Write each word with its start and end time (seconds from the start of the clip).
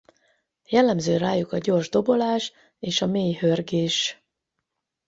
Jellemző 0.69 1.17
rájuk 1.17 1.51
a 1.51 1.57
gyors 1.57 1.89
dobolás 1.89 2.51
és 2.79 3.01
a 3.01 3.05
mély 3.07 3.33
hörgés. 3.33 4.23